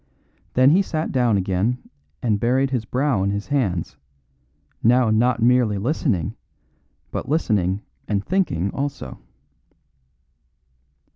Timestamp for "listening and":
7.29-8.25